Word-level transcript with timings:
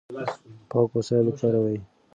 پاک 0.69 0.89
وسایل 0.95 1.25
وکاروئ. 1.27 1.77